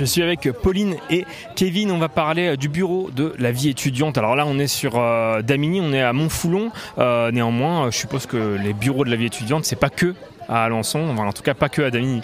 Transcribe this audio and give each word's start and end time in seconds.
Je 0.00 0.06
suis 0.06 0.22
avec 0.22 0.50
Pauline 0.62 0.96
et 1.10 1.26
Kevin. 1.56 1.90
On 1.90 1.98
va 1.98 2.08
parler 2.08 2.56
du 2.56 2.70
bureau 2.70 3.10
de 3.10 3.34
la 3.38 3.52
vie 3.52 3.68
étudiante. 3.68 4.16
Alors 4.16 4.34
là, 4.34 4.46
on 4.46 4.58
est 4.58 4.66
sur 4.66 4.98
euh, 4.98 5.42
Damini, 5.42 5.82
on 5.82 5.92
est 5.92 6.00
à 6.00 6.14
Montfoulon. 6.14 6.70
Euh, 6.96 7.30
néanmoins, 7.30 7.90
je 7.90 7.98
suppose 7.98 8.24
que 8.24 8.56
les 8.64 8.72
bureaux 8.72 9.04
de 9.04 9.10
la 9.10 9.16
vie 9.16 9.26
étudiante, 9.26 9.66
c'est 9.66 9.76
pas 9.76 9.90
que 9.90 10.14
à 10.48 10.64
Alençon, 10.64 11.14
en 11.18 11.32
tout 11.34 11.42
cas 11.42 11.52
pas 11.52 11.68
que 11.68 11.82
à 11.82 11.90
Damini. 11.90 12.22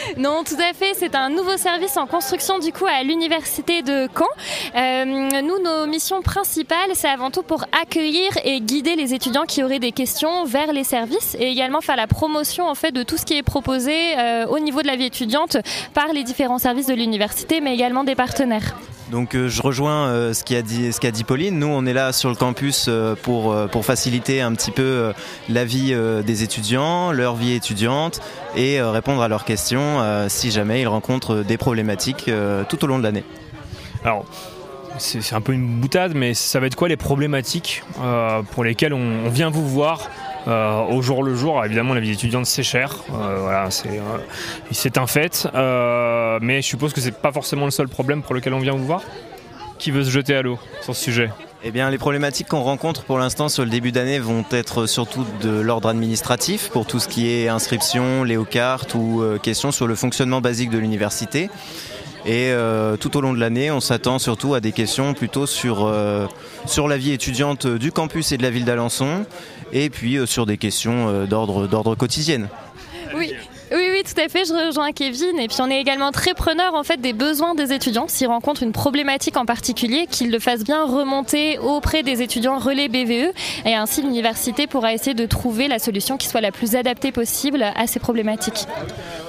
Non, 0.16 0.44
tout 0.44 0.56
à 0.58 0.72
fait. 0.72 0.92
C'est 0.94 1.14
un 1.14 1.30
nouveau 1.30 1.56
service 1.56 1.96
en 1.96 2.06
construction 2.06 2.58
du 2.58 2.72
coup 2.72 2.86
à 2.86 3.02
l'université 3.02 3.82
de 3.82 4.08
Caen. 4.16 4.26
Euh, 4.76 5.04
nous, 5.42 5.62
nos 5.62 5.86
missions 5.86 6.22
principales, 6.22 6.90
c'est 6.94 7.08
avant 7.08 7.30
tout 7.30 7.42
pour 7.42 7.64
accueillir 7.80 8.30
et 8.44 8.60
guider 8.60 8.96
les 8.96 9.14
étudiants 9.14 9.44
qui 9.44 9.62
auraient 9.62 9.78
des 9.78 9.92
questions 9.92 10.44
vers 10.44 10.72
les 10.72 10.84
services 10.84 11.36
et 11.38 11.50
également 11.50 11.80
faire 11.80 11.96
la 11.96 12.06
promotion 12.06 12.68
en 12.68 12.74
fait 12.74 12.92
de 12.92 13.02
tout 13.02 13.16
ce 13.16 13.24
qui 13.24 13.36
est 13.36 13.42
proposé 13.42 14.18
euh, 14.18 14.46
au 14.46 14.58
niveau 14.58 14.82
de 14.82 14.86
la 14.86 14.96
vie 14.96 15.06
étudiante 15.06 15.56
par 15.94 16.12
les 16.12 16.24
différents 16.24 16.58
services 16.58 16.86
de 16.86 16.94
l'université, 16.94 17.60
mais 17.60 17.74
également 17.74 18.04
des 18.04 18.14
partenaires. 18.14 18.74
Donc 19.10 19.34
euh, 19.34 19.48
je 19.48 19.60
rejoins 19.60 20.08
euh, 20.08 20.32
ce 20.32 20.44
qu'a 20.44 20.62
dit, 20.62 20.90
dit 21.12 21.24
Pauline. 21.24 21.58
Nous, 21.58 21.66
on 21.66 21.84
est 21.84 21.92
là 21.92 22.12
sur 22.12 22.28
le 22.28 22.36
campus 22.36 22.86
euh, 22.88 23.16
pour, 23.20 23.54
pour 23.68 23.84
faciliter 23.84 24.40
un 24.40 24.52
petit 24.54 24.70
peu 24.70 25.12
la 25.48 25.64
vie 25.64 25.94
des 26.24 26.42
étudiants, 26.42 27.12
leur 27.12 27.34
vie 27.34 27.52
étudiante 27.52 28.20
et 28.56 28.80
répondre 28.80 29.22
à 29.22 29.28
leurs 29.28 29.44
questions 29.44 29.98
si 30.28 30.50
jamais 30.50 30.82
ils 30.82 30.88
rencontrent 30.88 31.42
des 31.42 31.56
problématiques 31.56 32.30
tout 32.68 32.84
au 32.84 32.86
long 32.86 32.98
de 32.98 33.02
l'année. 33.02 33.24
Alors, 34.04 34.24
c'est 34.98 35.34
un 35.34 35.40
peu 35.40 35.52
une 35.52 35.80
boutade, 35.80 36.14
mais 36.14 36.34
ça 36.34 36.60
va 36.60 36.66
être 36.66 36.76
quoi 36.76 36.88
les 36.88 36.96
problématiques 36.96 37.82
pour 38.52 38.64
lesquelles 38.64 38.94
on 38.94 39.28
vient 39.28 39.50
vous 39.50 39.68
voir 39.68 40.10
au 40.46 41.02
jour 41.02 41.22
le 41.22 41.34
jour, 41.34 41.64
évidemment, 41.64 41.94
la 41.94 42.00
vie 42.00 42.12
étudiante 42.12 42.46
c'est 42.46 42.62
cher, 42.62 42.96
euh, 43.12 43.38
voilà, 43.40 43.70
c'est 43.70 43.98
euh, 43.98 44.18
c'est 44.70 44.98
un 44.98 45.06
fait. 45.06 45.46
mais 45.54 46.62
je 46.62 46.66
suppose 46.66 46.92
que 46.92 47.00
c'est 47.00 47.16
pas 47.16 47.32
forcément 47.32 47.64
le 47.64 47.70
seul 47.70 47.88
problème 47.88 48.22
pour 48.22 48.34
lequel 48.34 48.54
on 48.54 48.60
vient 48.60 48.72
vous 48.72 48.86
voir. 48.86 49.02
Qui 49.78 49.90
veut 49.90 50.04
se 50.04 50.10
jeter 50.10 50.34
à 50.34 50.42
l'eau 50.42 50.58
sur 50.82 50.94
ce 50.94 51.02
sujet 51.02 51.30
eh 51.62 51.72
bien, 51.72 51.90
les 51.90 51.98
problématiques 51.98 52.48
qu'on 52.48 52.62
rencontre 52.62 53.04
pour 53.04 53.18
l'instant 53.18 53.50
sur 53.50 53.64
le 53.64 53.70
début 53.70 53.92
d'année 53.92 54.18
vont 54.18 54.46
être 54.50 54.86
surtout 54.86 55.26
de 55.42 55.50
l'ordre 55.50 55.90
administratif 55.90 56.70
pour 56.70 56.86
tout 56.86 56.98
ce 56.98 57.06
qui 57.06 57.30
est 57.30 57.48
inscription, 57.48 58.24
léocartes 58.24 58.94
ou 58.94 59.22
questions 59.42 59.70
sur 59.70 59.86
le 59.86 59.94
fonctionnement 59.94 60.40
basique 60.40 60.70
de 60.70 60.78
l'université. 60.78 61.50
Et 62.26 62.52
tout 63.00 63.16
au 63.16 63.20
long 63.20 63.32
de 63.32 63.38
l'année, 63.38 63.70
on 63.70 63.80
s'attend 63.80 64.18
surtout 64.18 64.54
à 64.54 64.60
des 64.60 64.72
questions 64.72 65.14
plutôt 65.14 65.46
sur, 65.46 65.92
sur 66.66 66.88
la 66.88 66.98
vie 66.98 67.12
étudiante 67.12 67.66
du 67.66 67.92
campus 67.92 68.32
et 68.32 68.36
de 68.36 68.42
la 68.42 68.50
ville 68.50 68.64
d'Alençon, 68.64 69.24
et 69.72 69.90
puis 69.90 70.16
euh, 70.16 70.26
sur 70.26 70.46
des 70.46 70.58
questions 70.58 71.08
euh, 71.08 71.26
d'ordre, 71.26 71.66
d'ordre 71.66 71.94
quotidienne. 71.94 72.48
Oui, 74.00 74.14
tout 74.14 74.20
à 74.20 74.28
fait. 74.28 74.46
Je 74.46 74.66
rejoins 74.66 74.92
Kevin. 74.92 75.38
Et 75.38 75.46
puis, 75.46 75.58
on 75.60 75.68
est 75.68 75.78
également 75.78 76.10
très 76.10 76.32
preneur 76.32 76.74
en 76.74 76.82
fait 76.84 77.02
des 77.02 77.12
besoins 77.12 77.54
des 77.54 77.72
étudiants. 77.72 78.06
S'ils 78.08 78.28
rencontrent 78.28 78.62
une 78.62 78.72
problématique 78.72 79.36
en 79.36 79.44
particulier, 79.44 80.06
qu'ils 80.10 80.30
le 80.30 80.38
fassent 80.38 80.64
bien 80.64 80.86
remonter 80.86 81.58
auprès 81.58 82.02
des 82.02 82.22
étudiants 82.22 82.58
relais 82.58 82.88
BVE. 82.88 83.32
Et 83.66 83.74
ainsi, 83.74 84.00
l'université 84.00 84.66
pourra 84.66 84.94
essayer 84.94 85.12
de 85.12 85.26
trouver 85.26 85.68
la 85.68 85.78
solution 85.78 86.16
qui 86.16 86.28
soit 86.28 86.40
la 86.40 86.50
plus 86.50 86.76
adaptée 86.76 87.12
possible 87.12 87.62
à 87.62 87.86
ces 87.86 88.00
problématiques. 88.00 88.66